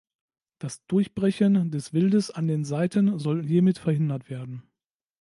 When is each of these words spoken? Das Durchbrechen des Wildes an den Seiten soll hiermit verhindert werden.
Das 0.57 0.83
Durchbrechen 0.87 1.69
des 1.69 1.93
Wildes 1.93 2.31
an 2.31 2.47
den 2.47 2.65
Seiten 2.65 3.19
soll 3.19 3.45
hiermit 3.45 3.77
verhindert 3.77 4.31
werden. 4.31 4.63